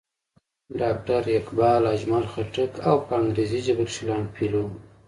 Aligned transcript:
ډاکټر 0.79 1.23
اقبال، 1.39 1.81
اجمل 1.95 2.23
خټک 2.31 2.71
او 2.89 2.95
پۀ 3.05 3.13
انګريزي 3.21 3.59
ژبه 3.65 3.83
کښې 3.89 4.03
لانګ 4.09 4.25
فيلو 4.35 4.63